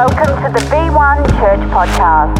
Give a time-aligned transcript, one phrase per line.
[0.00, 2.32] Welcome to the V1 Church Podcast.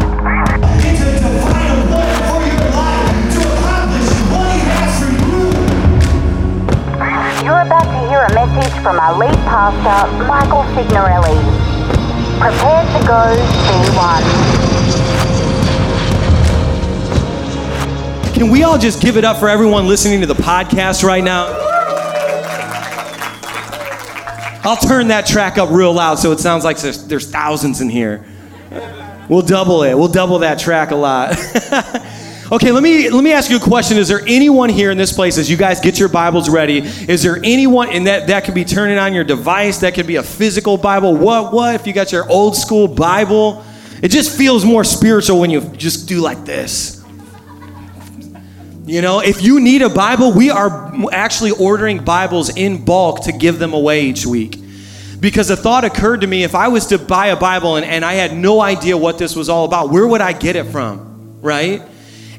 [7.45, 11.37] You're about to hear a message from our lead pastor, Michael Signorelli.
[12.39, 13.37] Prepare to go
[13.69, 14.21] V1.
[18.33, 21.60] Can we all just give it up for everyone listening to the podcast right now?
[24.63, 27.89] I'll turn that track up real loud so it sounds like there's, there's thousands in
[27.89, 28.23] here.
[29.27, 29.95] We'll double it.
[29.95, 31.31] We'll double that track a lot.
[32.51, 33.97] okay, let me let me ask you a question.
[33.97, 36.79] Is there anyone here in this place as you guys get your Bibles ready?
[36.79, 40.17] Is there anyone and that that could be turning on your device, that could be
[40.17, 41.15] a physical Bible.
[41.15, 43.63] What what if you got your old school Bible?
[44.01, 47.00] It just feels more spiritual when you just do like this.
[48.85, 53.31] You know, if you need a Bible, we are actually ordering Bibles in bulk to
[53.31, 54.57] give them away each week.
[55.19, 58.03] Because a thought occurred to me if I was to buy a Bible and, and
[58.03, 61.39] I had no idea what this was all about, where would I get it from?
[61.41, 61.83] Right?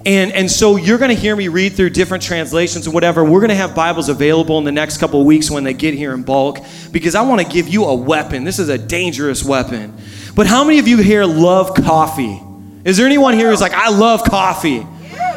[0.05, 3.23] And, and so you're going to hear me read through different translations and whatever.
[3.23, 6.13] We're going to have Bibles available in the next couple weeks when they get here
[6.13, 6.59] in bulk
[6.91, 8.43] because I want to give you a weapon.
[8.43, 9.97] This is a dangerous weapon.
[10.35, 12.43] But how many of you here love coffee?
[12.85, 14.85] Is there anyone here who's like, I love coffee?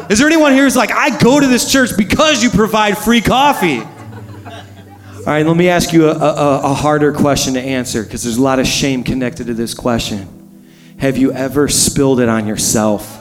[0.10, 3.22] Is there anyone here who's like, I go to this church because you provide free
[3.22, 3.80] coffee?
[3.80, 8.38] All right, let me ask you a, a, a harder question to answer because there's
[8.38, 10.68] a lot of shame connected to this question.
[11.00, 13.20] Have you ever spilled it on yourself?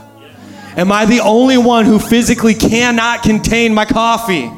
[0.77, 4.51] Am I the only one who physically cannot contain my coffee?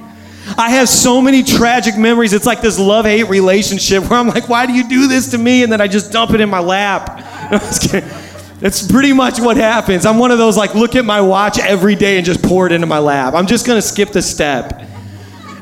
[0.58, 2.32] I have so many tragic memories.
[2.32, 5.38] It's like this love hate relationship where I'm like, why do you do this to
[5.38, 5.62] me?
[5.62, 7.22] And then I just dump it in my lap.
[8.60, 10.06] That's pretty much what happens.
[10.06, 12.72] I'm one of those like look at my watch every day and just pour it
[12.72, 13.34] into my lap.
[13.34, 14.82] I'm just to skip the step.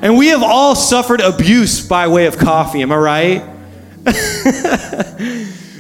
[0.01, 3.43] And we have all suffered abuse by way of coffee, am I right?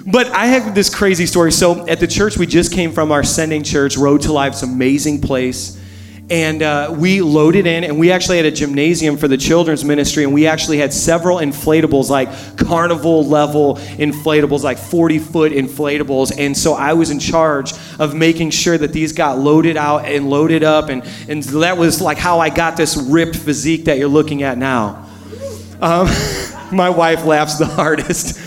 [0.06, 1.52] but I have this crazy story.
[1.52, 4.62] So at the church we just came from, our sending church, Road to Life, Life's
[4.62, 5.80] amazing place
[6.30, 10.24] and uh, we loaded in and we actually had a gymnasium for the children's ministry
[10.24, 16.32] and we actually had several inflatables like carnival level inflatables like 40 foot inflatables.
[16.36, 20.30] And so i was in charge of making sure that these got loaded out and
[20.30, 24.08] loaded up and, and that was like how i got this ripped physique that you're
[24.08, 25.06] looking at now.
[25.80, 26.08] Um,
[26.72, 28.40] my wife laughs the hardest.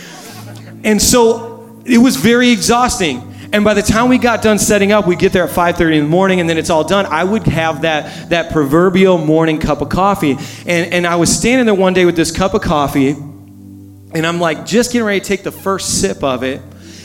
[0.83, 5.08] And so it was very exhausting and by the time we got done setting up,
[5.08, 7.06] we get there at 5:30 in the morning, and then it's all done.
[7.06, 11.66] I would have that that proverbial morning cup of coffee, and and I was standing
[11.66, 15.25] there one day with this cup of coffee, and I'm like just getting ready to
[15.25, 16.62] take the first sip of it.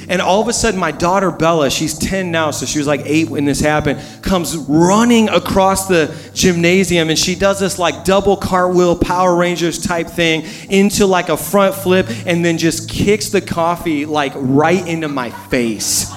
[0.09, 3.03] And all of a sudden, my daughter Bella, she's 10 now, so she was like
[3.05, 8.37] eight when this happened, comes running across the gymnasium and she does this like double
[8.37, 13.41] cartwheel Power Rangers type thing into like a front flip and then just kicks the
[13.41, 16.13] coffee like right into my face.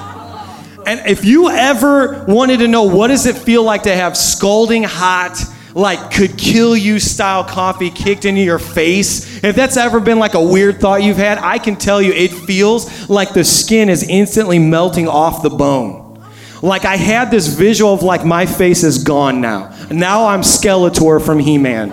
[0.85, 4.83] And if you ever wanted to know what does it feel like to have scalding
[4.83, 5.41] hot,
[5.73, 10.33] like could kill you style coffee kicked into your face, if that's ever been like
[10.33, 14.07] a weird thought you've had, I can tell you it feels like the skin is
[14.07, 16.23] instantly melting off the bone.
[16.61, 19.75] Like I had this visual of like my face is gone now.
[19.91, 21.89] Now I'm Skeletor from He-Man.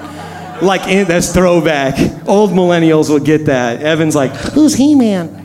[0.63, 1.99] Like in, that's throwback.
[2.29, 3.83] Old millennials will get that.
[3.83, 5.41] Evan's like, who's He-Man?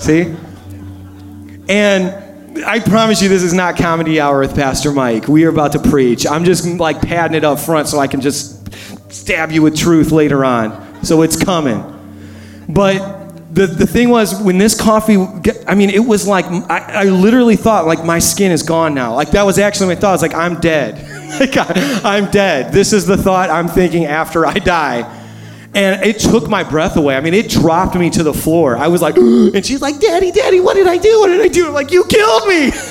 [0.00, 0.34] See?
[1.72, 5.26] And I promise you, this is not comedy hour with Pastor Mike.
[5.26, 6.26] We are about to preach.
[6.26, 8.70] I'm just like padding it up front so I can just
[9.10, 11.02] stab you with truth later on.
[11.02, 11.80] So it's coming.
[12.68, 15.16] But the, the thing was, when this coffee,
[15.66, 19.14] I mean, it was like, I, I literally thought, like, my skin is gone now.
[19.14, 20.10] Like, that was actually my thought.
[20.10, 20.96] I was like, I'm dead.
[21.40, 22.74] like, I, I'm dead.
[22.74, 25.21] This is the thought I'm thinking after I die.
[25.74, 27.16] And it took my breath away.
[27.16, 28.76] I mean, it dropped me to the floor.
[28.76, 31.20] I was like, and she's like, Daddy, Daddy, what did I do?
[31.20, 31.66] What did I do?
[31.68, 32.70] I'm like, you killed me.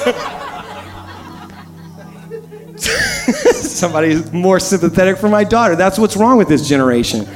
[2.82, 5.76] Somebody's more sympathetic for my daughter.
[5.76, 7.28] That's what's wrong with this generation.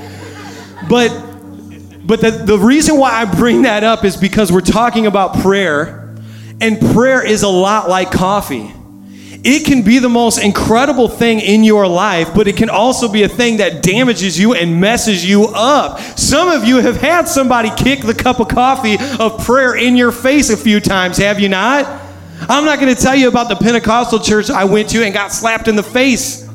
[0.89, 1.09] But
[2.05, 6.15] but the, the reason why I bring that up is because we're talking about prayer,
[6.61, 8.71] and prayer is a lot like coffee
[9.45, 13.21] it can be the most incredible thing in your life, but it can also be
[13.21, 15.99] a thing that damages you and messes you up.
[16.17, 20.11] Some of you have had somebody kick the cup of coffee of prayer in your
[20.11, 21.85] face a few times, have you not?
[22.41, 25.31] I'm not going to tell you about the Pentecostal church I went to and got
[25.31, 26.49] slapped in the face.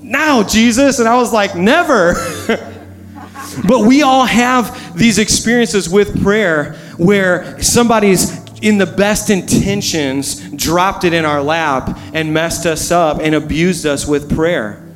[0.00, 1.00] Now, Jesus.
[1.00, 2.14] And I was like, never.
[3.66, 11.04] but we all have these experiences with prayer where somebody's in the best intentions, dropped
[11.04, 14.86] it in our lap and messed us up and abused us with prayer.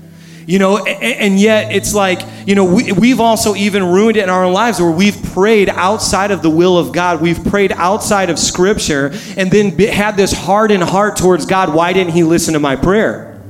[0.47, 4.31] You know, and yet it's like, you know, we, we've also even ruined it in
[4.31, 7.23] our own lives where we've prayed outside of the will of God.
[7.23, 11.73] We've prayed outside of Scripture and then had this hardened heart towards God.
[11.73, 13.41] Why didn't He listen to my prayer?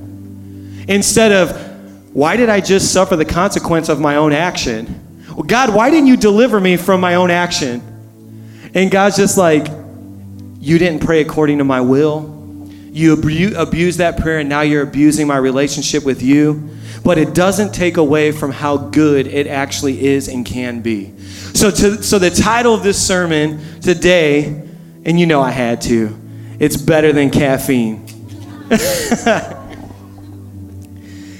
[0.86, 5.24] Instead of, why did I just suffer the consequence of my own action?
[5.30, 7.82] Well, God, why didn't you deliver me from my own action?
[8.72, 9.66] And God's just like,
[10.64, 12.30] you didn't pray according to my will.
[12.90, 16.70] You abu- abused that prayer, and now you're abusing my relationship with you.
[17.04, 21.12] But it doesn't take away from how good it actually is and can be.
[21.52, 24.62] So, to, so the title of this sermon today,
[25.04, 26.18] and you know I had to,
[26.58, 28.06] it's better than caffeine.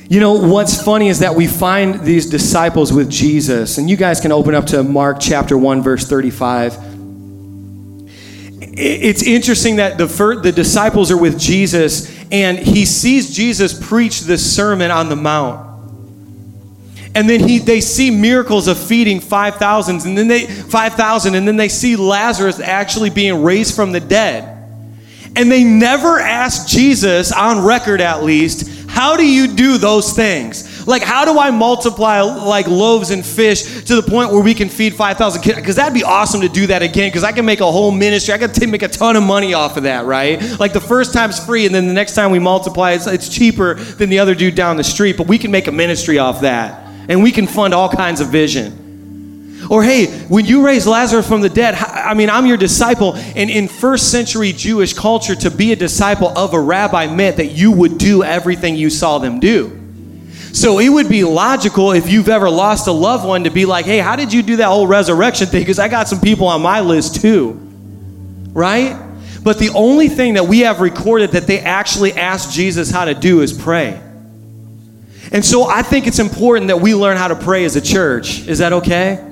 [0.06, 4.20] You know, what's funny is that we find these disciples with Jesus, and you guys
[4.20, 6.93] can open up to Mark chapter 1, verse 35.
[8.76, 14.22] It's interesting that the, fir- the disciples are with Jesus, and he sees Jesus preach
[14.22, 15.70] this sermon on the Mount.
[17.14, 21.56] And then he, they see miracles of feeding 5,000, and then they 5,000, and then
[21.56, 24.50] they see Lazarus actually being raised from the dead.
[25.36, 30.73] And they never ask Jesus, on record at least, how do you do those things?
[30.86, 34.68] Like, how do I multiply like loaves and fish to the point where we can
[34.68, 35.56] feed 5,000 kids?
[35.56, 38.34] Because that'd be awesome to do that again, because I can make a whole ministry.
[38.34, 40.40] I t- make a ton of money off of that, right?
[40.58, 43.74] Like, the first time's free, and then the next time we multiply, it's, it's cheaper
[43.74, 46.82] than the other dude down the street, but we can make a ministry off that.
[47.08, 48.84] And we can fund all kinds of vision.
[49.70, 53.14] Or hey, when you raise Lazarus from the dead, I mean, I'm your disciple.
[53.14, 57.46] And in first century Jewish culture, to be a disciple of a rabbi meant that
[57.46, 59.83] you would do everything you saw them do.
[60.54, 63.86] So it would be logical if you've ever lost a loved one to be like,
[63.86, 65.62] hey, how did you do that whole resurrection thing?
[65.62, 67.54] Because I got some people on my list too.
[68.52, 68.96] Right?
[69.42, 73.14] But the only thing that we have recorded that they actually asked Jesus how to
[73.14, 74.00] do is pray.
[75.32, 78.46] And so I think it's important that we learn how to pray as a church.
[78.46, 79.28] Is that okay?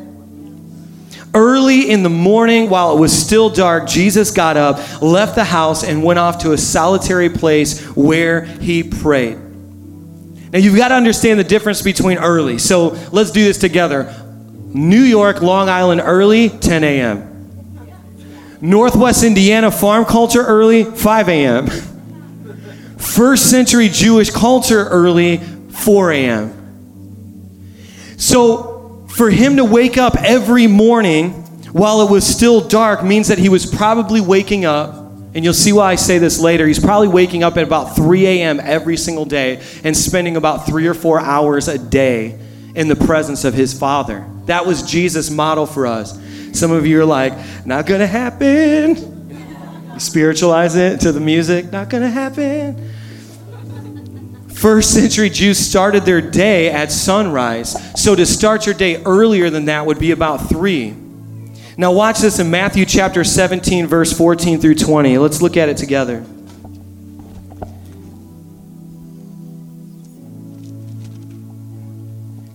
[1.33, 5.85] Early in the morning, while it was still dark, Jesus got up, left the house,
[5.85, 9.39] and went off to a solitary place where he prayed.
[10.53, 12.59] Now, you've got to understand the difference between early.
[12.59, 14.15] So let's do this together.
[14.75, 17.29] New York, Long Island, early, 10 a.m.
[18.61, 21.67] Northwest Indiana, farm culture, early, 5 a.m.
[22.99, 26.59] First century Jewish culture, early, 4 a.m.
[28.19, 31.33] So, for him to wake up every morning
[31.73, 35.02] while it was still dark means that he was probably waking up,
[35.35, 36.67] and you'll see why I say this later.
[36.67, 38.61] He's probably waking up at about 3 a.m.
[38.61, 42.39] every single day and spending about three or four hours a day
[42.75, 44.27] in the presence of his Father.
[44.47, 46.19] That was Jesus' model for us.
[46.53, 47.33] Some of you are like,
[47.65, 49.31] not gonna happen.
[49.95, 52.91] You spiritualize it to the music, not gonna happen.
[54.49, 57.77] First century Jews started their day at sunrise.
[58.01, 61.02] So to start your day earlier than that would be about 3.
[61.77, 65.17] Now watch this in Matthew chapter 17 verse 14 through 20.
[65.19, 66.25] Let's look at it together.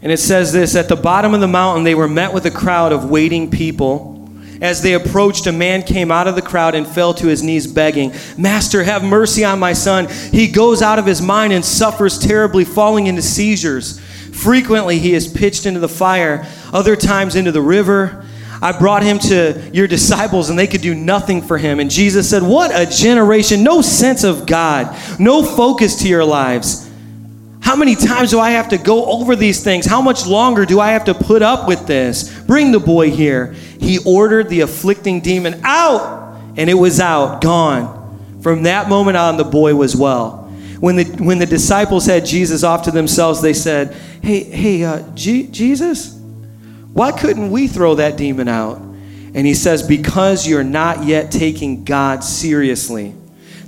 [0.07, 2.51] And it says this At the bottom of the mountain, they were met with a
[2.51, 4.13] crowd of waiting people.
[4.61, 7.67] As they approached, a man came out of the crowd and fell to his knees,
[7.67, 10.07] begging, Master, have mercy on my son.
[10.31, 13.99] He goes out of his mind and suffers terribly, falling into seizures.
[13.99, 18.25] Frequently, he is pitched into the fire, other times into the river.
[18.61, 21.79] I brought him to your disciples, and they could do nothing for him.
[21.79, 23.63] And Jesus said, What a generation!
[23.63, 26.87] No sense of God, no focus to your lives.
[27.61, 29.85] How many times do I have to go over these things?
[29.85, 32.33] How much longer do I have to put up with this?
[32.43, 33.53] Bring the boy here.
[33.79, 38.39] He ordered the afflicting demon out, and it was out, gone.
[38.41, 40.45] From that moment on, the boy was well.
[40.79, 45.03] When the, when the disciples had Jesus off to themselves, they said, Hey, hey, uh,
[45.13, 46.16] G- Jesus,
[46.97, 48.79] why couldn't we throw that demon out?
[48.79, 53.13] And he says, Because you're not yet taking God seriously.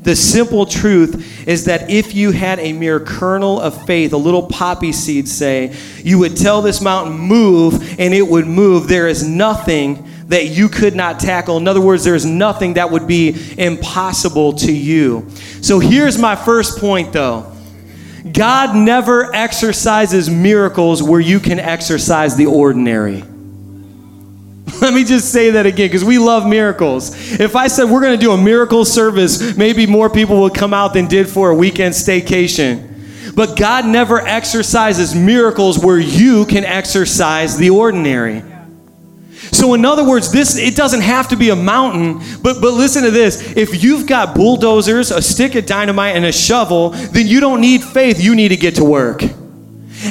[0.01, 4.47] The simple truth is that if you had a mere kernel of faith, a little
[4.47, 8.87] poppy seed, say, you would tell this mountain, move, and it would move.
[8.87, 11.57] There is nothing that you could not tackle.
[11.57, 15.29] In other words, there's nothing that would be impossible to you.
[15.61, 17.58] So here's my first point, though
[18.31, 23.23] God never exercises miracles where you can exercise the ordinary.
[24.81, 27.39] Let me just say that again because we love miracles.
[27.39, 30.73] If I said we're going to do a miracle service, maybe more people would come
[30.73, 32.85] out than did for a weekend staycation.
[33.35, 38.43] But God never exercises miracles where you can exercise the ordinary.
[39.51, 43.03] So in other words, this it doesn't have to be a mountain, but but listen
[43.03, 43.55] to this.
[43.55, 47.83] If you've got bulldozers, a stick of dynamite and a shovel, then you don't need
[47.83, 49.23] faith, you need to get to work.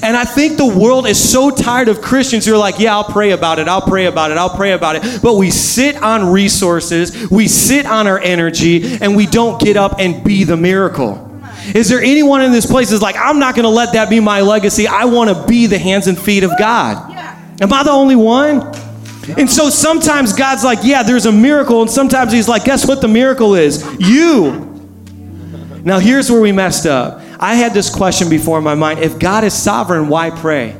[0.02, 3.04] And I think the world is so tired of Christians who are like, yeah, I'll
[3.04, 5.22] pray about it, I'll pray about it, I'll pray about it.
[5.22, 9.98] But we sit on resources, we sit on our energy, and we don't get up
[9.98, 11.24] and be the miracle.
[11.74, 14.20] Is there anyone in this place that's like, I'm not going to let that be
[14.20, 14.86] my legacy?
[14.86, 17.10] I want to be the hands and feet of God.
[17.60, 18.60] Am I the only one?
[19.36, 21.82] And so sometimes God's like, yeah, there's a miracle.
[21.82, 23.84] And sometimes He's like, guess what the miracle is?
[23.98, 24.64] You.
[25.84, 27.20] Now, here's where we messed up.
[27.38, 30.76] I had this question before in my mind if God is sovereign, why pray?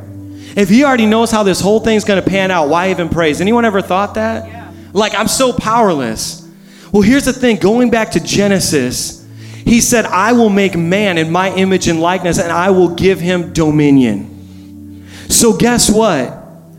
[0.57, 3.29] If He already knows how this whole thing's going to pan out, why even pray?
[3.29, 4.47] Has anyone ever thought that?
[4.47, 4.73] Yeah.
[4.93, 6.49] Like, I'm so powerless.
[6.93, 9.27] Well, here's the thing going back to Genesis,
[9.65, 13.21] He said, I will make man in my image and likeness, and I will give
[13.21, 15.07] him dominion.
[15.29, 16.35] So, guess what?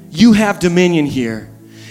[0.10, 1.49] You have dominion here.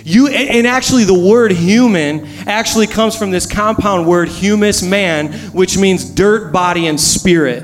[0.09, 5.77] You, and actually, the word human actually comes from this compound word humus man, which
[5.77, 7.62] means dirt, body, and spirit.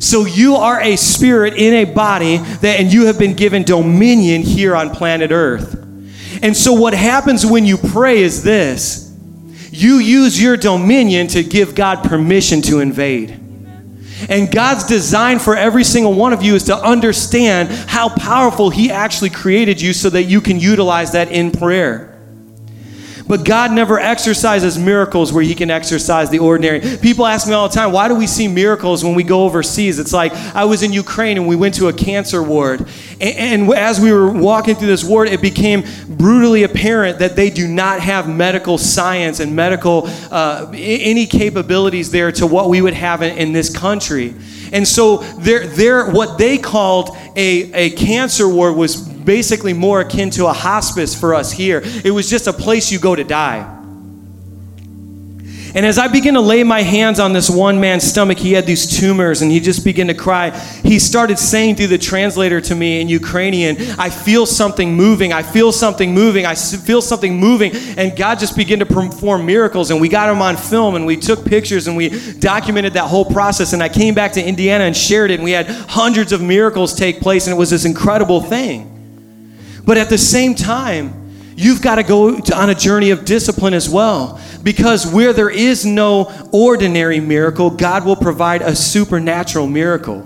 [0.00, 4.42] So you are a spirit in a body that, and you have been given dominion
[4.42, 5.74] here on planet Earth.
[6.42, 9.16] And so what happens when you pray is this
[9.70, 13.38] you use your dominion to give God permission to invade.
[14.28, 18.90] And God's design for every single one of you is to understand how powerful He
[18.90, 22.07] actually created you so that you can utilize that in prayer.
[23.28, 26.80] But God never exercises miracles where He can exercise the ordinary.
[26.98, 29.98] People ask me all the time, why do we see miracles when we go overseas?
[29.98, 32.88] It's like I was in Ukraine and we went to a cancer ward.
[33.20, 37.68] And, as we were walking through this ward, it became brutally apparent that they do
[37.68, 43.22] not have medical science and medical, uh, any capabilities there to what we would have
[43.22, 44.34] in, in this country.
[44.72, 50.30] And so they're, they're, what they called a, a cancer ward was basically more akin
[50.30, 51.82] to a hospice for us here.
[52.02, 53.74] It was just a place you go to die.
[55.74, 58.64] And as I began to lay my hands on this one man's stomach, he had
[58.64, 60.58] these tumors and he just began to cry.
[60.82, 65.34] He started saying through the translator to me in Ukrainian, I feel something moving.
[65.34, 66.46] I feel something moving.
[66.46, 67.72] I feel something moving.
[67.98, 69.90] And God just began to perform miracles.
[69.90, 72.08] And we got him on film and we took pictures and we
[72.38, 73.74] documented that whole process.
[73.74, 75.34] And I came back to Indiana and shared it.
[75.34, 77.46] And we had hundreds of miracles take place.
[77.46, 78.97] And it was this incredible thing.
[79.88, 83.88] But at the same time, you've got to go on a journey of discipline as
[83.88, 84.38] well.
[84.62, 90.20] Because where there is no ordinary miracle, God will provide a supernatural miracle.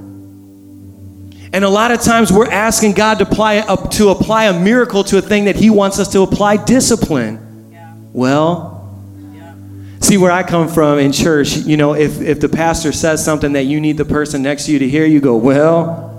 [1.52, 5.04] And a lot of times we're asking God to apply, a, to apply a miracle
[5.04, 7.70] to a thing that He wants us to apply discipline.
[7.70, 7.94] Yeah.
[8.12, 8.92] Well,
[9.32, 9.54] yeah.
[10.00, 13.52] see where I come from in church, you know, if, if the pastor says something
[13.52, 16.11] that you need the person next to you to hear, you go, well,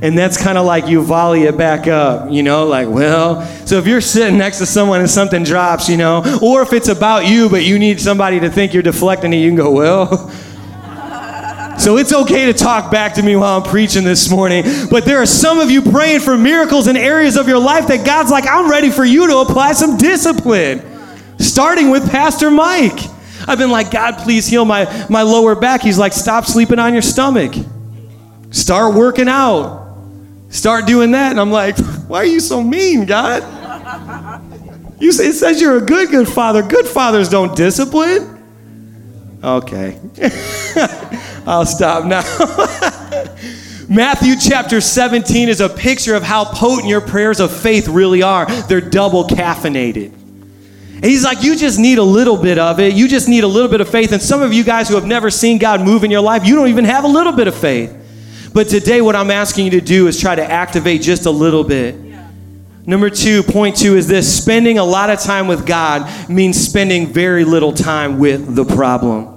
[0.00, 3.44] and that's kind of like you volley it back up, you know, like, well.
[3.66, 6.88] So if you're sitting next to someone and something drops, you know, or if it's
[6.88, 10.32] about you, but you need somebody to think you're deflecting it, you can go, well.
[11.78, 14.64] So it's okay to talk back to me while I'm preaching this morning.
[14.90, 18.04] But there are some of you praying for miracles in areas of your life that
[18.04, 20.82] God's like, I'm ready for you to apply some discipline.
[21.38, 22.98] Starting with Pastor Mike.
[23.46, 25.80] I've been like, God, please heal my, my lower back.
[25.80, 27.54] He's like, stop sleeping on your stomach.
[28.50, 29.87] Start working out.
[30.48, 31.30] Start doing that.
[31.30, 31.76] And I'm like,
[32.08, 33.42] why are you so mean, God?
[35.00, 36.62] You say, it says you're a good, good father.
[36.62, 38.34] Good fathers don't discipline.
[39.42, 39.98] Okay.
[41.46, 42.22] I'll stop now.
[43.88, 48.46] Matthew chapter 17 is a picture of how potent your prayers of faith really are.
[48.62, 50.12] They're double caffeinated.
[50.12, 52.94] And he's like, You just need a little bit of it.
[52.94, 54.12] You just need a little bit of faith.
[54.12, 56.56] And some of you guys who have never seen God move in your life, you
[56.56, 57.94] don't even have a little bit of faith.
[58.52, 61.64] But today, what I'm asking you to do is try to activate just a little
[61.64, 61.96] bit.
[62.86, 67.06] Number two, point two is this spending a lot of time with God means spending
[67.06, 69.34] very little time with the problem.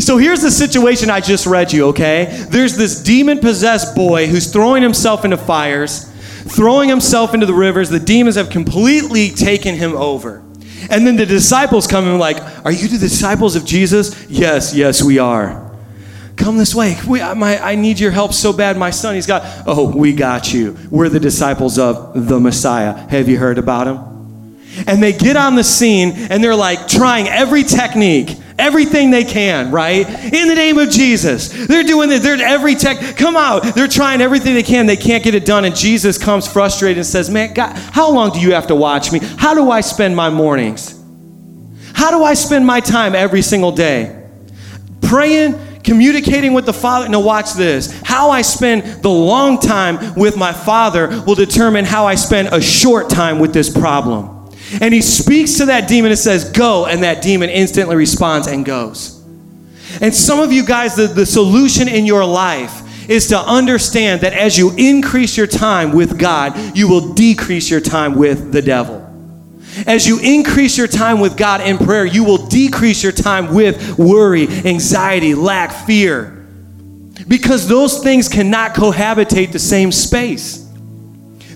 [0.00, 2.46] So here's the situation I just read you, okay?
[2.50, 6.10] There's this demon possessed boy who's throwing himself into fires,
[6.48, 7.88] throwing himself into the rivers.
[7.88, 10.42] The demons have completely taken him over.
[10.90, 14.28] And then the disciples come and like, Are you the disciples of Jesus?
[14.28, 15.61] Yes, yes, we are
[16.36, 16.96] come this way.
[17.06, 18.76] We, my, I need your help so bad.
[18.76, 20.76] My son, he's got, oh, we got you.
[20.90, 22.94] We're the disciples of the Messiah.
[23.08, 24.12] Have you heard about him?
[24.86, 29.70] And they get on the scene and they're like trying every technique, everything they can,
[29.70, 30.08] right?
[30.32, 31.48] In the name of Jesus.
[31.66, 32.20] They're doing it.
[32.20, 33.74] They're every tech, come out.
[33.74, 34.86] They're trying everything they can.
[34.86, 35.66] They can't get it done.
[35.66, 39.12] And Jesus comes frustrated and says, Man, God, how long do you have to watch
[39.12, 39.18] me?
[39.18, 40.98] How do I spend my mornings?
[41.92, 44.26] How do I spend my time every single day?
[45.02, 47.08] Praying communicating with the Father.
[47.08, 48.00] Now, watch this.
[48.02, 52.60] How I spend the long time with my Father will determine how I spend a
[52.60, 54.50] short time with this problem.
[54.80, 58.64] And he speaks to that demon and says, Go, and that demon instantly responds and
[58.64, 59.22] goes.
[60.00, 64.32] And some of you guys, the, the solution in your life is to understand that
[64.32, 69.01] as you increase your time with God, you will decrease your time with the devil.
[69.86, 73.98] As you increase your time with God in prayer, you will decrease your time with
[73.98, 76.46] worry, anxiety, lack, fear.
[77.26, 80.68] Because those things cannot cohabitate the same space.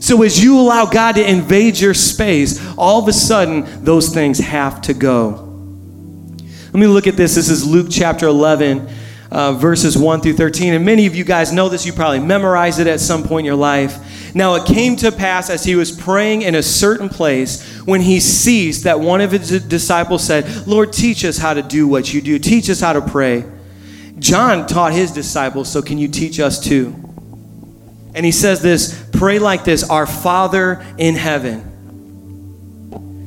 [0.00, 4.38] So as you allow God to invade your space, all of a sudden those things
[4.38, 5.42] have to go.
[6.66, 7.34] Let me look at this.
[7.34, 8.88] This is Luke chapter 11,
[9.30, 10.74] uh, verses 1 through 13.
[10.74, 11.86] And many of you guys know this.
[11.86, 13.98] You probably memorized it at some point in your life.
[14.36, 18.20] Now it came to pass as he was praying in a certain place when he
[18.20, 22.20] ceased that one of his disciples said, Lord, teach us how to do what you
[22.20, 22.38] do.
[22.38, 23.46] Teach us how to pray.
[24.18, 26.94] John taught his disciples, so can you teach us too?
[28.14, 31.72] And he says this pray like this Our Father in heaven.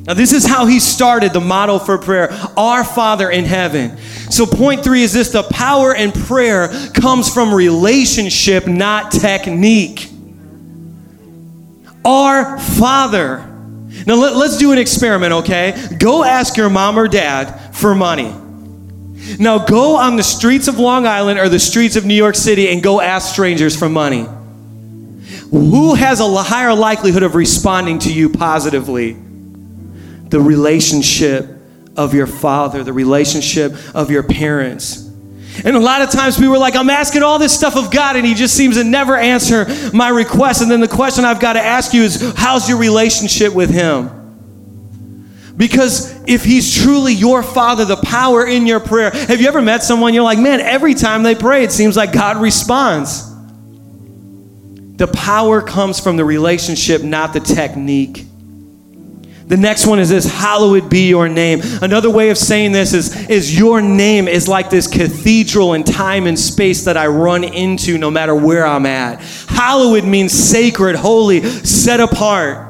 [0.06, 3.98] Now, this is how he started the model for prayer Our Father in heaven.
[4.30, 10.10] So, point three is this the power in prayer comes from relationship, not technique.
[12.06, 13.46] Our Father.
[14.06, 15.75] Now, let, us do an experiment, okay?
[15.98, 18.34] Go ask your mom or dad for money.
[19.39, 22.70] Now, go on the streets of Long Island or the streets of New York City
[22.70, 24.27] and go ask strangers for money.
[25.51, 29.13] Who has a higher likelihood of responding to you positively?
[29.13, 31.48] The relationship
[31.98, 35.09] of your father, the relationship of your parents.
[35.66, 38.16] And a lot of times people are like, I'm asking all this stuff of God,
[38.16, 40.62] and He just seems to never answer my request.
[40.62, 44.16] And then the question I've got to ask you is, how's your relationship with Him?
[45.58, 49.12] Because if He's truly your Father, the power in your prayer.
[49.12, 52.13] Have you ever met someone you're like, man, every time they pray, it seems like
[52.13, 53.28] God responds?
[54.96, 58.25] The power comes from the relationship, not the technique.
[59.50, 61.62] The next one is this hallowed be your name.
[61.82, 66.27] Another way of saying this is, is your name is like this cathedral in time
[66.27, 69.20] and space that I run into no matter where I'm at.
[69.48, 72.69] Hallowed means sacred, holy, set apart.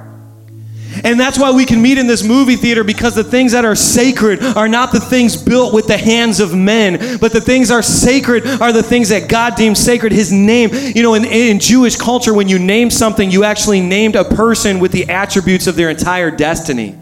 [1.04, 3.76] And that's why we can meet in this movie theater because the things that are
[3.76, 7.82] sacred are not the things built with the hands of men, but the things are
[7.82, 10.12] sacred are the things that God deems sacred.
[10.12, 14.16] His name, you know, in, in Jewish culture, when you name something, you actually named
[14.16, 16.98] a person with the attributes of their entire destiny.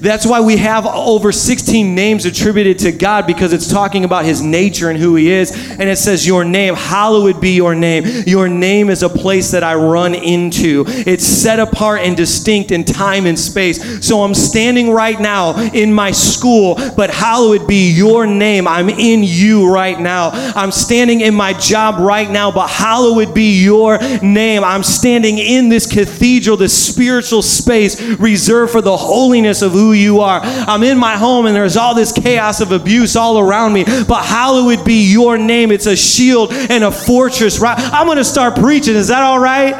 [0.00, 4.40] That's why we have over 16 names attributed to God because it's talking about his
[4.40, 5.52] nature and who he is.
[5.52, 8.04] And it says, Your name, hallowed be your name.
[8.26, 10.84] Your name is a place that I run into.
[10.88, 14.06] It's set apart and distinct in time and space.
[14.06, 18.66] So I'm standing right now in my school, but hallowed be your name.
[18.66, 20.30] I'm in you right now.
[20.32, 24.64] I'm standing in my job right now, but hallowed be your name.
[24.64, 30.20] I'm standing in this cathedral, this spiritual space reserved for the holiness of who you
[30.20, 30.40] are.
[30.42, 34.24] I'm in my home and there's all this chaos of abuse all around me, but
[34.24, 35.70] hallowed be your name.
[35.72, 37.78] It's a shield and a fortress, right?
[37.78, 38.94] I'm going to start preaching.
[38.94, 39.74] Is that all right?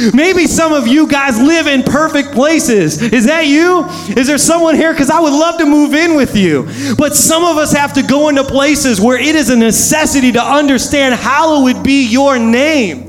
[0.14, 3.00] Maybe some of you guys live in perfect places.
[3.00, 3.86] Is that you?
[4.16, 4.92] Is there someone here?
[4.92, 6.68] Because I would love to move in with you.
[6.96, 10.42] But some of us have to go into places where it is a necessity to
[10.42, 13.05] understand hallowed be your name.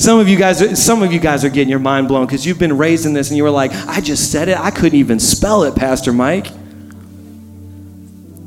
[0.00, 2.58] Some of you guys, some of you guys are getting your mind blown because you've
[2.58, 4.58] been raised in this and you were like, I just said it.
[4.58, 6.46] I couldn't even spell it, Pastor Mike.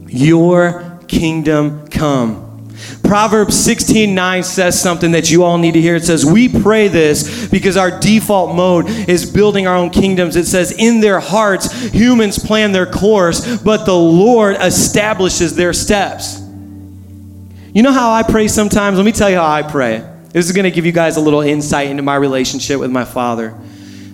[0.07, 2.71] Your kingdom come.
[3.03, 5.95] Proverbs 16 9 says something that you all need to hear.
[5.95, 10.35] It says, We pray this because our default mode is building our own kingdoms.
[10.35, 16.39] It says, In their hearts, humans plan their course, but the Lord establishes their steps.
[16.39, 18.97] You know how I pray sometimes?
[18.97, 20.09] Let me tell you how I pray.
[20.33, 23.05] This is going to give you guys a little insight into my relationship with my
[23.05, 23.55] father.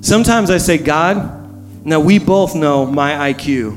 [0.01, 3.71] Sometimes I say, God, now we both know my IQ,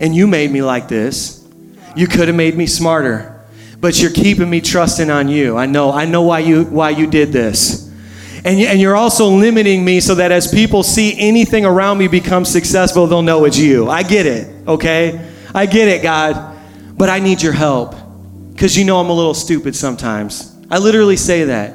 [0.00, 1.46] and you made me like this.
[1.94, 3.44] You could have made me smarter,
[3.80, 5.58] but you're keeping me trusting on you.
[5.58, 7.86] I know, I know why you why you did this.
[8.44, 12.46] And, and you're also limiting me so that as people see anything around me become
[12.46, 13.88] successful, they'll know it's you.
[13.88, 15.30] I get it, okay?
[15.54, 16.58] I get it, God.
[16.96, 17.94] But I need your help
[18.52, 20.51] because you know I'm a little stupid sometimes.
[20.72, 21.74] I literally say that.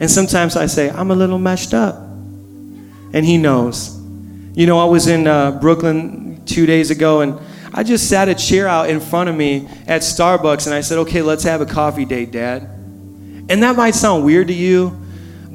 [0.00, 1.96] And sometimes I say, I'm a little messed up.
[3.12, 3.94] And he knows.
[4.54, 7.38] You know, I was in uh, Brooklyn two days ago and
[7.74, 10.96] I just sat a chair out in front of me at Starbucks and I said,
[11.00, 12.62] okay, let's have a coffee date, Dad.
[12.62, 14.98] And that might sound weird to you,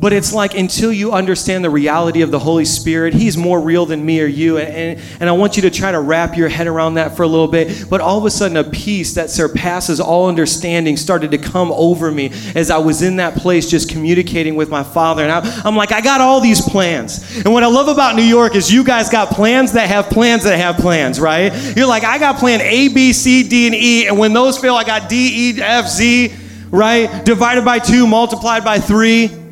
[0.03, 3.85] But it's like until you understand the reality of the Holy Spirit, He's more real
[3.85, 4.57] than me or you.
[4.57, 7.23] And, and, and, I want you to try to wrap your head around that for
[7.23, 7.89] a little bit.
[7.89, 12.11] But all of a sudden, a peace that surpasses all understanding started to come over
[12.11, 15.23] me as I was in that place just communicating with my Father.
[15.23, 17.37] And I, I'm like, I got all these plans.
[17.37, 20.43] And what I love about New York is you guys got plans that have plans
[20.43, 21.53] that have plans, right?
[21.77, 24.07] You're like, I got plan A, B, C, D, and E.
[24.07, 26.35] And when those fail, I got D, E, F, Z,
[26.71, 27.23] right?
[27.23, 29.42] Divided by two, multiplied by three.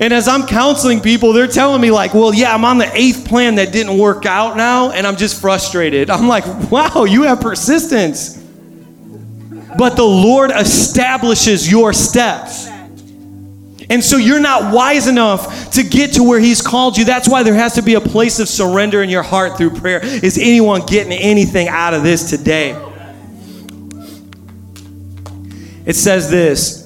[0.00, 3.28] And as I'm counseling people, they're telling me, like, well, yeah, I'm on the eighth
[3.28, 6.08] plan that didn't work out now, and I'm just frustrated.
[6.08, 8.38] I'm like, wow, you have persistence.
[9.76, 12.66] But the Lord establishes your steps.
[13.90, 17.04] And so you're not wise enough to get to where He's called you.
[17.04, 20.00] That's why there has to be a place of surrender in your heart through prayer.
[20.02, 22.70] Is anyone getting anything out of this today?
[25.84, 26.79] It says this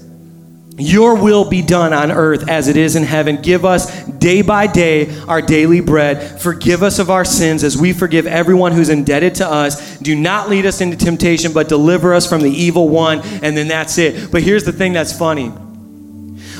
[0.76, 3.40] your will be done on earth as it is in heaven.
[3.40, 6.40] Give us day by day our daily bread.
[6.40, 9.98] Forgive us of our sins as we forgive everyone who's indebted to us.
[9.98, 13.20] Do not lead us into temptation, but deliver us from the evil one.
[13.20, 14.32] And then that's it.
[14.32, 15.48] But here's the thing that's funny.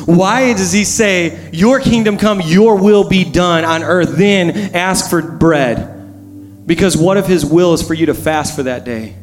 [0.07, 5.11] Why does he say, Your kingdom come, your will be done on earth, then ask
[5.11, 6.67] for bread?
[6.67, 9.17] Because what if his will is for you to fast for that day?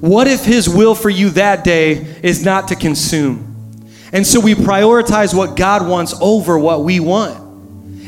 [0.00, 3.51] What if his will for you that day is not to consume?
[4.12, 7.38] And so we prioritize what God wants over what we want.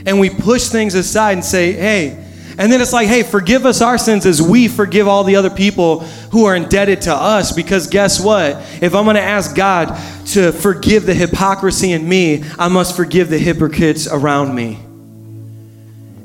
[0.07, 2.25] And we push things aside and say, hey,
[2.57, 5.51] and then it's like, hey, forgive us our sins as we forgive all the other
[5.51, 7.53] people who are indebted to us.
[7.53, 8.57] Because guess what?
[8.81, 13.29] If I'm going to ask God to forgive the hypocrisy in me, I must forgive
[13.29, 14.79] the hypocrites around me.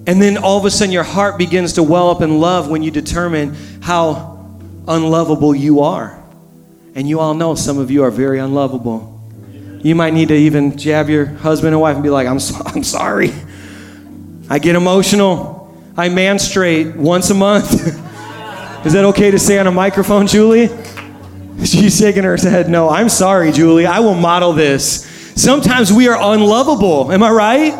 [0.05, 2.83] And then all of a sudden, your heart begins to well up in love when
[2.83, 6.21] you determine how unlovable you are.
[6.93, 9.18] And you all know some of you are very unlovable.
[9.81, 12.61] You might need to even jab your husband and wife and be like, I'm, so,
[12.65, 13.31] I'm sorry.
[14.49, 15.73] I get emotional.
[15.95, 17.73] I menstruate once a month.
[18.85, 20.67] Is that okay to say on a microphone, Julie?
[21.65, 22.69] She's shaking her head.
[22.69, 23.85] No, I'm sorry, Julie.
[23.85, 25.05] I will model this.
[25.35, 27.11] Sometimes we are unlovable.
[27.11, 27.73] Am I right?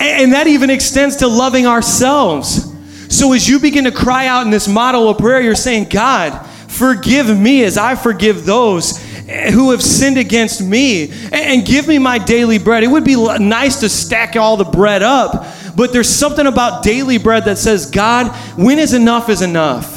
[0.00, 2.74] And that even extends to loving ourselves.
[3.08, 6.46] So as you begin to cry out in this model of prayer, you're saying, God,
[6.68, 12.18] forgive me as I forgive those who have sinned against me and give me my
[12.18, 12.82] daily bread.
[12.82, 17.18] It would be nice to stack all the bread up, but there's something about daily
[17.18, 19.96] bread that says, God, when is enough is enough.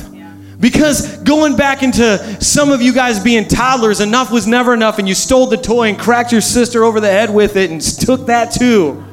[0.60, 5.08] Because going back into some of you guys being toddlers, enough was never enough, and
[5.08, 8.28] you stole the toy and cracked your sister over the head with it and took
[8.28, 9.04] that too.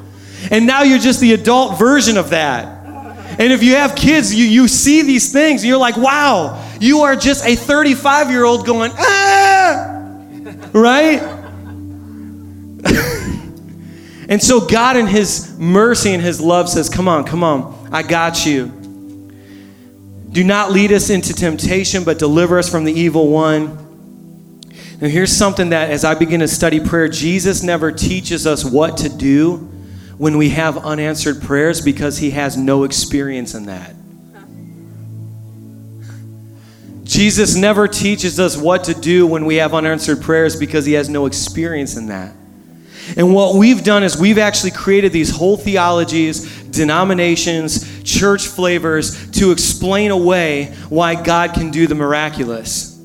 [0.51, 2.79] And now you're just the adult version of that.
[3.39, 6.99] And if you have kids, you, you see these things and you're like, wow, you
[7.01, 9.18] are just a 35 year old going, ah!
[10.73, 11.21] Right?
[14.29, 18.03] and so God, in His mercy and His love, says, Come on, come on, I
[18.03, 18.67] got you.
[20.31, 23.87] Do not lead us into temptation, but deliver us from the evil one.
[25.01, 28.97] Now, here's something that as I begin to study prayer, Jesus never teaches us what
[28.97, 29.57] to do
[30.17, 33.95] when we have unanswered prayers because he has no experience in that.
[37.09, 41.09] Jesus never teaches us what to do when we have unanswered prayers because he has
[41.09, 42.35] no experience in that.
[43.17, 49.49] And what we've done is we've actually created these whole theologies, denominations, church flavors to
[49.49, 52.95] explain away why God can do the miraculous.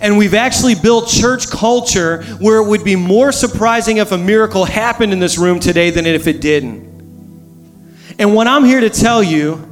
[0.00, 4.64] And we've actually built church culture where it would be more surprising if a miracle
[4.64, 6.82] happened in this room today than if it didn't.
[8.18, 9.70] And what I'm here to tell you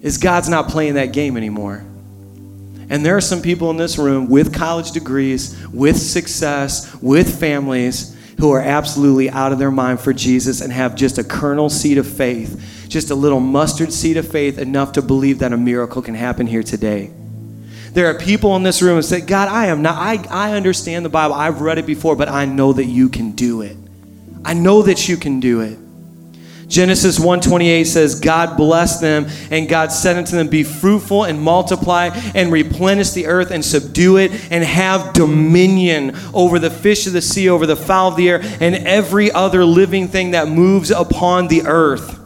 [0.00, 1.84] is God's not playing that game anymore.
[2.90, 8.16] And there are some people in this room with college degrees, with success, with families
[8.38, 11.98] who are absolutely out of their mind for Jesus and have just a kernel seed
[11.98, 16.00] of faith, just a little mustard seed of faith, enough to believe that a miracle
[16.00, 17.10] can happen here today.
[17.92, 21.04] There are people in this room who say, God, I am not, I, I understand
[21.04, 21.34] the Bible.
[21.34, 23.76] I've read it before, but I know that you can do it.
[24.44, 25.78] I know that you can do it.
[26.68, 32.10] Genesis 1:28 says God blessed them and God said unto them be fruitful and multiply
[32.34, 37.22] and replenish the earth and subdue it and have dominion over the fish of the
[37.22, 41.48] sea over the fowl of the air and every other living thing that moves upon
[41.48, 42.18] the earth.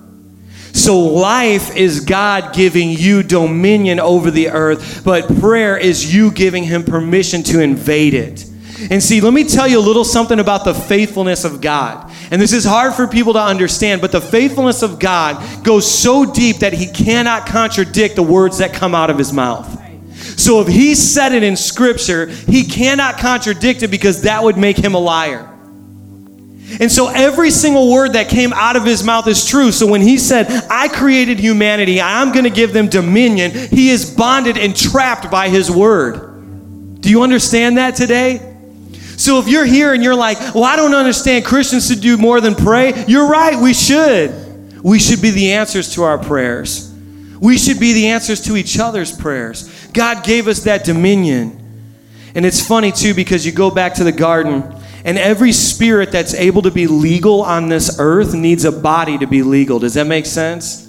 [0.73, 6.65] So life is God giving you dominion over the earth, but prayer is you giving
[6.65, 8.47] him permission to invade it.
[8.91, 12.11] And see, let me tell you a little something about the faithfulness of God.
[12.33, 16.25] And this is hard for people to understand, but the faithfulness of God goes so
[16.25, 19.69] deep that he cannot contradict the words that come out of his mouth.
[20.41, 24.79] So if he said it in scripture, he cannot contradict it because that would make
[24.79, 25.47] him a liar.
[26.81, 29.71] And so every single word that came out of his mouth is true.
[29.71, 34.11] So when he said, I created humanity, I'm going to give them dominion, he is
[34.11, 37.01] bonded and trapped by his word.
[37.03, 38.52] Do you understand that today?
[39.17, 42.41] So if you're here and you're like, well, I don't understand Christians to do more
[42.41, 44.83] than pray, you're right, we should.
[44.83, 46.93] We should be the answers to our prayers.
[47.41, 49.69] We should be the answers to each other's prayers.
[49.93, 51.59] God gave us that dominion.
[52.35, 54.63] And it's funny too because you go back to the garden
[55.05, 59.27] and every spirit that's able to be legal on this earth needs a body to
[59.27, 59.79] be legal.
[59.79, 60.89] Does that make sense?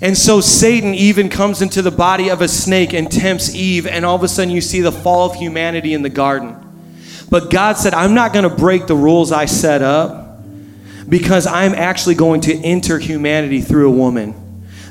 [0.00, 4.04] And so Satan even comes into the body of a snake and tempts Eve, and
[4.04, 6.65] all of a sudden you see the fall of humanity in the garden.
[7.30, 10.40] But God said, I'm not going to break the rules I set up
[11.08, 14.34] because I'm actually going to enter humanity through a woman.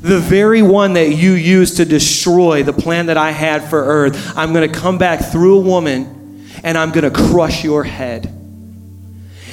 [0.01, 4.37] The very one that you used to destroy the plan that I had for earth,
[4.37, 8.31] I'm going to come back through a woman and I'm going to crush your head.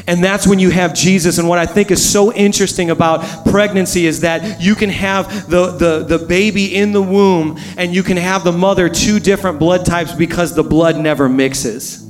[0.06, 1.38] And that's when you have Jesus.
[1.38, 5.68] And what I think is so interesting about pregnancy is that you can have the,
[5.70, 9.86] the, the baby in the womb and you can have the mother two different blood
[9.86, 12.01] types because the blood never mixes.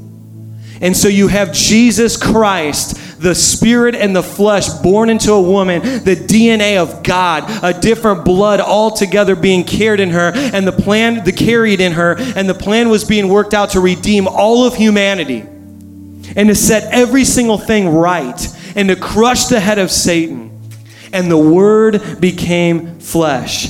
[0.82, 5.80] And so you have Jesus Christ, the spirit and the flesh born into a woman,
[5.80, 11.24] the DNA of God, a different blood altogether being carried in her, and the plan,
[11.24, 14.74] the carried in her, and the plan was being worked out to redeem all of
[14.74, 15.46] humanity
[16.34, 20.50] and to set every single thing right and to crush the head of Satan.
[21.12, 23.68] And the word became flesh.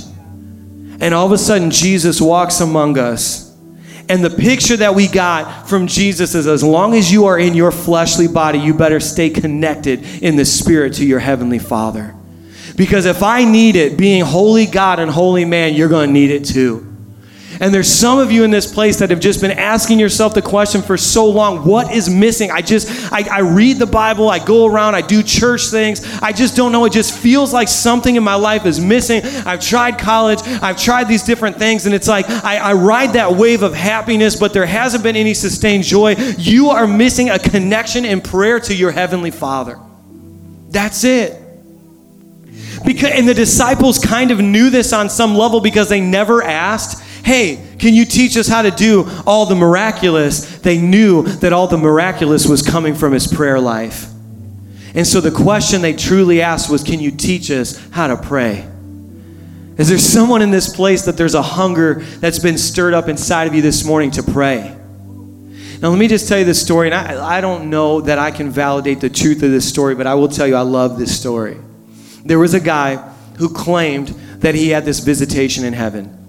[1.00, 3.51] And all of a sudden, Jesus walks among us.
[4.12, 7.54] And the picture that we got from Jesus is as long as you are in
[7.54, 12.14] your fleshly body, you better stay connected in the spirit to your heavenly Father.
[12.76, 16.30] Because if I need it, being holy God and holy man, you're going to need
[16.30, 16.91] it too.
[17.62, 20.42] And there's some of you in this place that have just been asking yourself the
[20.42, 22.50] question for so long what is missing?
[22.50, 26.04] I just, I, I, read the Bible, I go around, I do church things.
[26.20, 26.84] I just don't know.
[26.86, 29.22] It just feels like something in my life is missing.
[29.46, 33.36] I've tried college, I've tried these different things, and it's like I, I ride that
[33.36, 36.16] wave of happiness, but there hasn't been any sustained joy.
[36.38, 39.78] You are missing a connection in prayer to your Heavenly Father.
[40.70, 41.40] That's it.
[42.84, 47.00] Because, and the disciples kind of knew this on some level because they never asked
[47.24, 50.58] hey, can you teach us how to do all the miraculous?
[50.58, 54.08] They knew that all the miraculous was coming from his prayer life.
[54.94, 58.68] And so the question they truly asked was, can you teach us how to pray?
[59.78, 63.48] Is there someone in this place that there's a hunger that's been stirred up inside
[63.48, 64.76] of you this morning to pray?
[65.80, 68.30] Now, let me just tell you this story, and I, I don't know that I
[68.30, 71.18] can validate the truth of this story, but I will tell you I love this
[71.18, 71.58] story.
[72.24, 72.96] There was a guy
[73.38, 74.08] who claimed
[74.42, 76.21] that he had this visitation in heaven.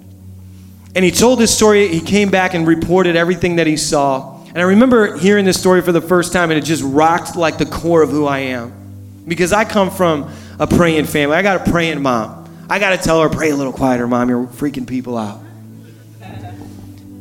[0.96, 1.88] And he told this story.
[1.88, 4.40] He came back and reported everything that he saw.
[4.48, 7.58] And I remember hearing this story for the first time, and it just rocked like
[7.58, 9.24] the core of who I am.
[9.28, 11.36] Because I come from a praying family.
[11.36, 12.42] I got a praying mom.
[12.70, 14.30] I got to tell her, pray a little quieter, mom.
[14.30, 15.40] You're freaking people out.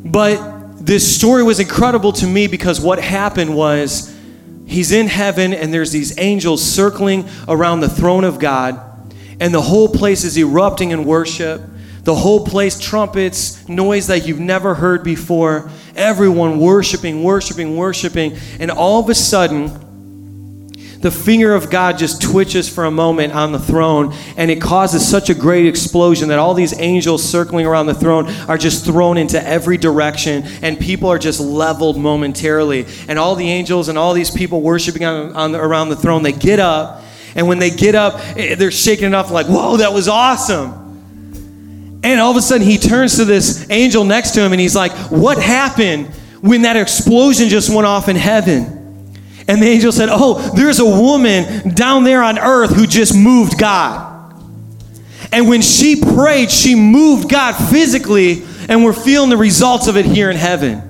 [0.04, 4.14] But this story was incredible to me because what happened was
[4.66, 8.80] he's in heaven, and there's these angels circling around the throne of God,
[9.40, 11.62] and the whole place is erupting in worship.
[12.02, 15.70] The whole place, trumpets, noise that you've never heard before.
[15.94, 18.36] Everyone worshiping, worshiping, worshiping.
[18.58, 19.82] And all of a sudden,
[21.02, 25.06] the finger of God just twitches for a moment on the throne, and it causes
[25.06, 29.16] such a great explosion that all these angels circling around the throne are just thrown
[29.16, 32.86] into every direction, and people are just leveled momentarily.
[33.08, 36.30] And all the angels and all these people worshiping on, on around the throne, they
[36.32, 37.02] get up,
[37.34, 40.81] and when they get up, eh, they're shaking it off like, "Whoa, that was awesome!"
[42.02, 44.74] And all of a sudden, he turns to this angel next to him and he's
[44.74, 46.08] like, What happened
[46.40, 48.80] when that explosion just went off in heaven?
[49.48, 53.58] And the angel said, Oh, there's a woman down there on earth who just moved
[53.58, 54.10] God.
[55.32, 60.04] And when she prayed, she moved God physically, and we're feeling the results of it
[60.04, 60.80] here in heaven.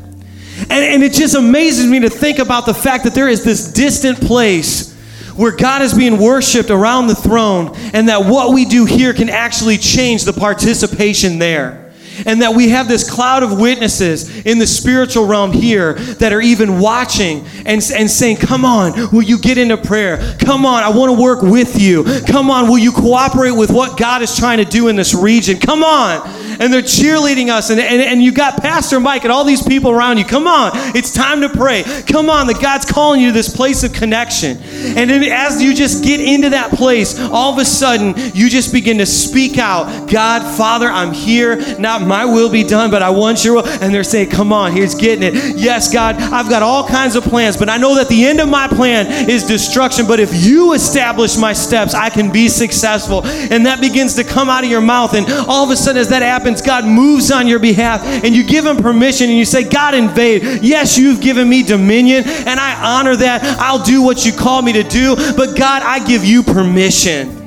[0.62, 3.72] And, and it just amazes me to think about the fact that there is this
[3.72, 4.91] distant place
[5.36, 9.28] where God is being worshiped around the throne, and that what we do here can
[9.28, 11.82] actually change the participation there.
[12.26, 16.42] And that we have this cloud of witnesses in the spiritual realm here that are
[16.42, 20.36] even watching and, and saying, Come on, will you get into prayer?
[20.38, 22.04] Come on, I want to work with you.
[22.26, 25.58] Come on, will you cooperate with what God is trying to do in this region?
[25.58, 26.28] Come on.
[26.62, 29.90] And they're cheerleading us, and, and, and you got Pastor Mike and all these people
[29.90, 30.24] around you.
[30.24, 31.82] Come on, it's time to pray.
[32.06, 34.58] Come on, that God's calling you to this place of connection.
[34.58, 38.72] And then as you just get into that place, all of a sudden you just
[38.72, 41.56] begin to speak out, God, Father, I'm here.
[41.78, 43.66] Not my will be done, but I want your will.
[43.66, 45.56] And they're saying, Come on, here's getting it.
[45.56, 48.48] Yes, God, I've got all kinds of plans, but I know that the end of
[48.48, 50.06] my plan is destruction.
[50.06, 53.26] But if you establish my steps, I can be successful.
[53.26, 55.14] And that begins to come out of your mouth.
[55.14, 56.22] And all of a sudden, as that
[56.52, 58.02] happens, God moves on your behalf.
[58.04, 60.62] And you give him permission and you say, God, invade.
[60.62, 63.42] Yes, you've given me dominion, and I honor that.
[63.58, 65.16] I'll do what you call me to do.
[65.36, 67.40] But God, I give you permission.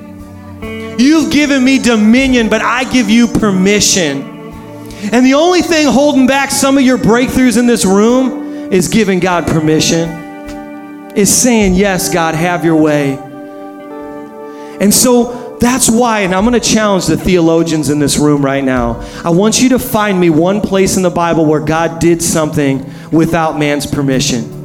[0.98, 4.34] You've given me dominion, but I give you permission.
[5.12, 9.20] And the only thing holding back some of your breakthroughs in this room is giving
[9.20, 10.10] God permission,
[11.16, 13.18] is saying, Yes, God, have your way.
[14.80, 18.64] And so that's why, and I'm going to challenge the theologians in this room right
[18.64, 19.02] now.
[19.24, 22.86] I want you to find me one place in the Bible where God did something
[23.12, 24.56] without man's permission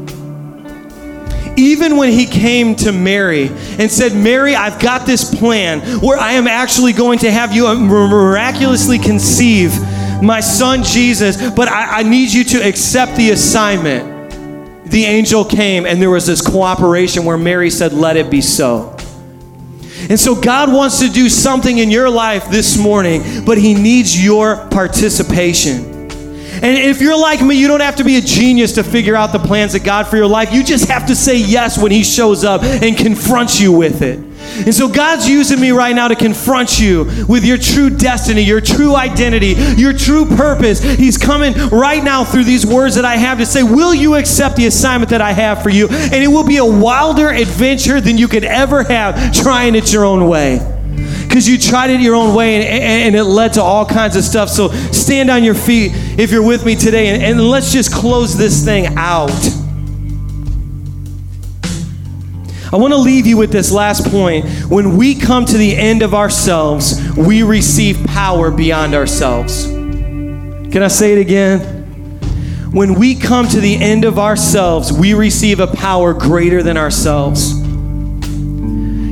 [1.60, 6.32] even when he came to Mary and said, Mary, I've got this plan where I
[6.32, 9.78] am actually going to have you miraculously conceive
[10.22, 14.18] my son Jesus, but I, I need you to accept the assignment.
[14.90, 18.96] The angel came and there was this cooperation where Mary said, Let it be so.
[20.08, 24.22] And so God wants to do something in your life this morning, but He needs
[24.22, 25.90] your participation.
[26.62, 29.32] And if you're like me, you don't have to be a genius to figure out
[29.32, 30.52] the plans of God for your life.
[30.52, 34.29] You just have to say yes when He shows up and confronts you with it.
[34.50, 38.60] And so God's using me right now to confront you with your true destiny, your
[38.60, 40.82] true identity, your true purpose.
[40.82, 44.56] He's coming right now through these words that I have to say, Will you accept
[44.56, 45.88] the assignment that I have for you?
[45.88, 50.04] And it will be a wilder adventure than you could ever have trying it your
[50.04, 50.58] own way
[51.30, 54.24] because you tried it your own way and, and, it led to all kinds of
[54.24, 54.48] stuff.
[54.48, 58.36] So stand on your feet if you're with me today and, and let's just close
[58.36, 59.30] this thing out.
[62.72, 64.48] I want to leave you with this last point.
[64.68, 69.64] When we come to the end of ourselves, we receive power beyond ourselves.
[69.66, 71.80] Can I say it again?
[72.70, 77.58] When we come to the end of ourselves, we receive a power greater than ourselves.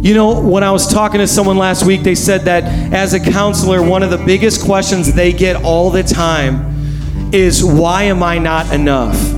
[0.07, 2.63] You know, when I was talking to someone last week, they said that
[2.95, 8.05] as a counselor, one of the biggest questions they get all the time is why
[8.05, 9.38] am I not enough?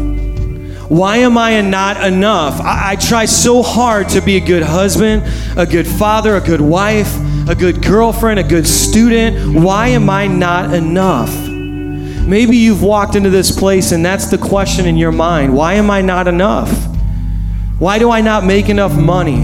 [0.91, 2.61] Why am I not enough?
[2.61, 5.23] I, I try so hard to be a good husband,
[5.57, 7.15] a good father, a good wife,
[7.49, 9.63] a good girlfriend, a good student.
[9.63, 11.31] Why am I not enough?
[11.49, 15.55] Maybe you've walked into this place and that's the question in your mind.
[15.55, 16.73] Why am I not enough?
[17.79, 19.43] Why do I not make enough money?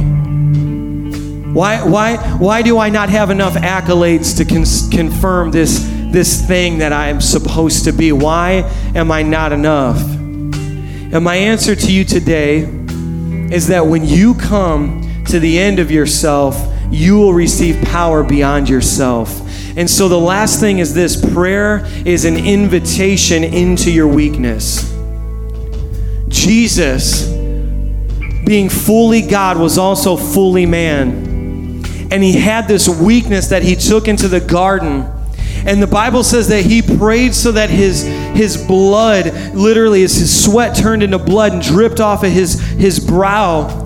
[1.53, 5.79] Why, why, why do I not have enough accolades to cons- confirm this,
[6.11, 8.11] this thing that I am supposed to be?
[8.11, 10.16] Why am I not enough?
[11.17, 12.59] And my answer to you today
[13.51, 18.69] is that when you come to the end of yourself, you will receive power beyond
[18.69, 19.41] yourself.
[19.79, 24.95] And so the last thing is this prayer is an invitation into your weakness.
[26.29, 27.27] Jesus,
[28.45, 31.27] being fully God, was also fully man
[32.11, 35.11] and he had this weakness that he took into the garden.
[35.67, 40.77] And the Bible says that he prayed so that his, his blood, literally, his sweat
[40.77, 43.83] turned into blood and dripped off of his, his brow,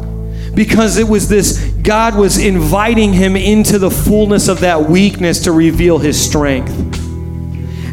[0.55, 5.53] because it was this God was inviting him into the fullness of that weakness to
[5.53, 7.00] reveal his strength.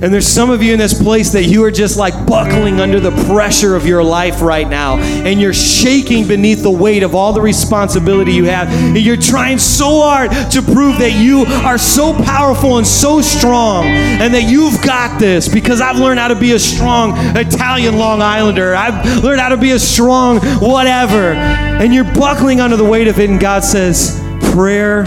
[0.02, 3.00] And there's some of you in this place that you are just like buckling under
[3.00, 4.98] the pressure of your life right now.
[4.98, 8.68] And you're shaking beneath the weight of all the responsibility you have.
[8.70, 13.86] And you're trying so hard to prove that you are so powerful and so strong
[13.86, 18.22] and that you've got this because I've learned how to be a strong Italian Long
[18.22, 18.76] Islander.
[18.76, 21.34] I've learned how to be a strong whatever.
[21.34, 23.30] And you're buckling under the weight of it.
[23.30, 25.06] And God says, prayer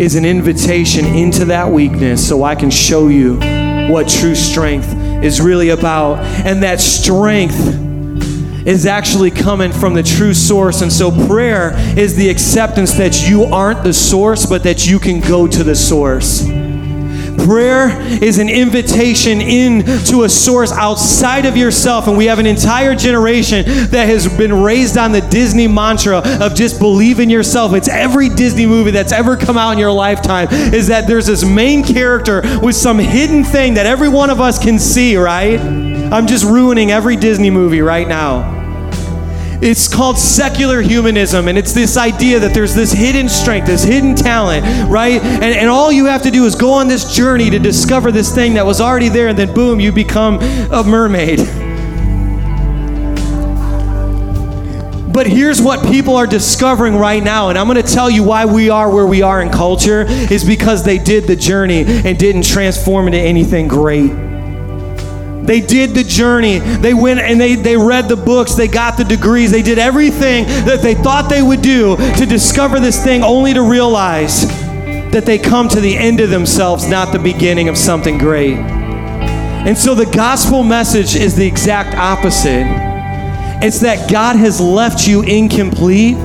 [0.00, 3.34] is an invitation into that weakness so I can show you
[3.92, 6.20] what true strength is really about.
[6.46, 7.58] And that strength
[8.66, 10.80] is actually coming from the true source.
[10.80, 15.20] And so prayer is the acceptance that you aren't the source, but that you can
[15.20, 16.48] go to the source.
[17.38, 22.06] Prayer is an invitation into a source outside of yourself.
[22.06, 26.54] And we have an entire generation that has been raised on the Disney mantra of
[26.54, 27.72] just believe in yourself.
[27.74, 31.44] It's every Disney movie that's ever come out in your lifetime is that there's this
[31.44, 35.60] main character with some hidden thing that every one of us can see, right?
[35.60, 38.59] I'm just ruining every Disney movie right now
[39.62, 44.14] It's called secular humanism, and it's this idea that there's this hidden strength, this hidden
[44.14, 45.20] talent, right?
[45.20, 48.34] And, and all you have to do is go on this journey to discover this
[48.34, 50.38] thing that was already there, and then boom, you become
[50.70, 51.40] a mermaid.
[55.12, 58.44] But here's what people are discovering right now, and I'm going to tell you why
[58.44, 62.44] we are where we are in culture is because they did the journey and didn't
[62.44, 64.29] transform into anything great.
[65.42, 66.58] They did the journey.
[66.58, 68.54] They went and they, they read the books.
[68.54, 69.50] They got the degrees.
[69.50, 73.62] They did everything that they thought they would do to discover this thing, only to
[73.62, 74.46] realize
[75.10, 78.58] that they come to the end of themselves, not the beginning of something great.
[78.58, 82.66] And so the gospel message is the exact opposite.
[83.62, 86.16] It's that God has left you incomplete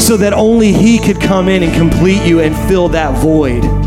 [0.00, 3.79] so that only He could come in and complete you and fill that void.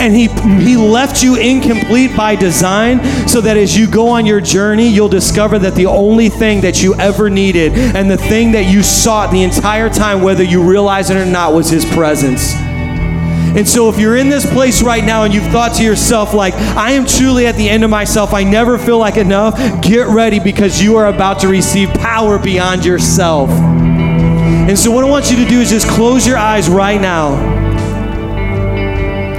[0.00, 0.28] And he,
[0.64, 5.10] he left you incomplete by design so that as you go on your journey, you'll
[5.10, 9.30] discover that the only thing that you ever needed and the thing that you sought
[9.30, 12.54] the entire time, whether you realize it or not, was His presence.
[13.54, 16.54] And so, if you're in this place right now and you've thought to yourself, like,
[16.54, 20.38] I am truly at the end of myself, I never feel like enough, get ready
[20.38, 23.50] because you are about to receive power beyond yourself.
[23.50, 27.59] And so, what I want you to do is just close your eyes right now.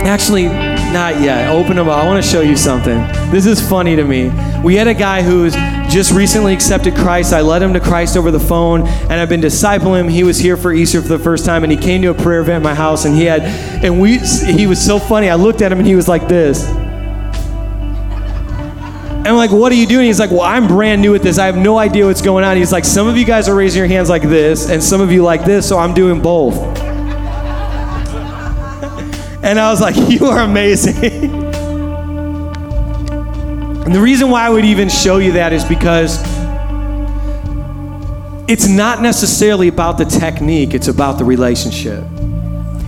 [0.04, 1.50] Actually, not yet.
[1.50, 2.04] Open them up.
[2.04, 2.98] I want to show you something.
[3.32, 4.32] This is funny to me.
[4.64, 5.54] We had a guy who's
[5.94, 7.34] just recently accepted Christ.
[7.34, 10.10] I led him to Christ over the phone, and I've been discipling him.
[10.10, 12.42] He was here for Easter for the first time, and he came to a prayer
[12.42, 13.44] event at my house, and he had,
[13.84, 15.30] and we, he was so funny.
[15.30, 16.68] I looked at him, and he was like this.
[19.22, 20.08] And I'm like, what are you doing?
[20.08, 21.38] He's like, well, I'm brand new at this.
[21.38, 22.58] I have no idea what's going on.
[22.58, 25.12] He's like, some of you guys are raising your hands like this, and some of
[25.12, 26.81] you like this, so I'm doing both.
[29.52, 31.04] And I was like, you are amazing.
[33.84, 36.24] And the reason why I would even show you that is because
[38.50, 42.02] it's not necessarily about the technique, it's about the relationship.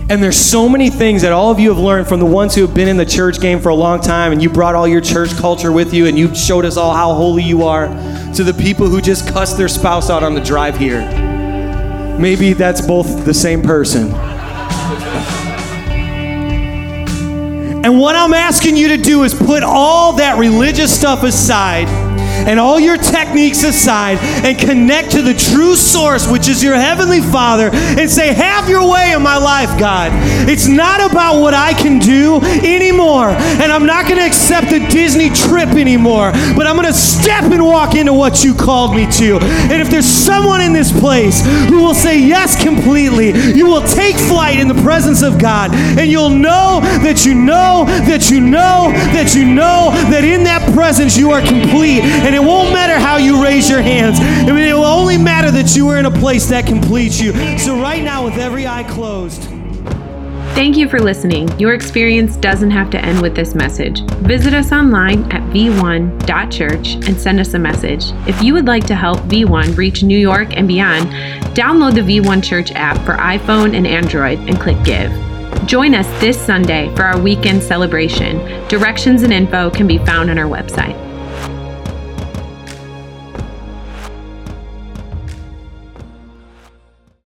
[0.08, 2.62] And there's so many things that all of you have learned from the ones who
[2.62, 5.02] have been in the church game for a long time and you brought all your
[5.02, 7.88] church culture with you and you showed us all how holy you are
[8.32, 11.02] to the people who just cuss their spouse out on the drive here.
[12.18, 14.33] Maybe that's both the same person.
[17.84, 21.86] And what I'm asking you to do is put all that religious stuff aside
[22.46, 27.20] and all your techniques aside and connect to the true source, which is your Heavenly
[27.20, 30.10] Father, and say, Have your way in my life, God.
[30.48, 33.30] It's not about what I can do anymore.
[33.30, 37.44] And I'm not going to accept the Disney trip anymore, but I'm going to step
[37.44, 39.38] and walk into what you called me to.
[39.40, 44.16] And if there's someone in this place who will say yes completely, you will take
[44.16, 48.90] flight in the presence of God, and you'll know that you know that you know
[49.12, 52.02] that you know that in that presence you are complete.
[52.34, 54.18] And it won't matter how you raise your hands.
[54.18, 57.32] I mean, it will only matter that you are in a place that completes you.
[57.58, 59.42] So, right now, with every eye closed,
[60.56, 61.48] Thank you for listening.
[61.60, 64.00] Your experience doesn't have to end with this message.
[64.22, 68.06] Visit us online at v1.church and send us a message.
[68.26, 71.10] If you would like to help V1 reach New York and beyond,
[71.56, 75.12] download the V1 Church app for iPhone and Android and click Give.
[75.66, 78.38] Join us this Sunday for our weekend celebration.
[78.68, 81.13] Directions and info can be found on our website.